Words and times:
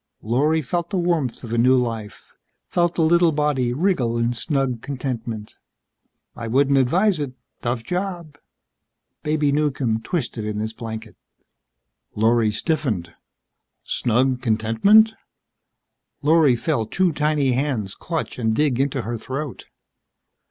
Lorry 0.23 0.63
felt 0.63 0.89
the 0.89 0.97
warmth 0.97 1.43
of 1.43 1.53
a 1.53 1.59
new 1.59 1.75
life, 1.75 2.33
felt 2.67 2.95
the 2.95 3.03
little 3.03 3.31
body 3.31 3.71
wriggle 3.71 4.17
in 4.17 4.33
snug 4.33 4.81
contentment. 4.81 5.53
"I 6.35 6.47
wouldn't 6.47 6.79
advise 6.79 7.19
it. 7.19 7.33
Tough 7.61 7.83
job." 7.83 8.39
Baby 9.21 9.51
Newcomb 9.51 10.01
twisted 10.01 10.43
in 10.43 10.57
his 10.57 10.73
blanket. 10.73 11.17
Lorry 12.15 12.49
stiffened. 12.49 13.13
Snug 13.83 14.41
contentment? 14.41 15.11
Lorry 16.23 16.55
felt 16.55 16.91
two 16.91 17.11
tiny 17.11 17.51
hands 17.51 17.93
clutch 17.93 18.39
and 18.39 18.55
dig 18.55 18.79
into 18.79 19.03
her 19.03 19.19
throat. 19.19 19.65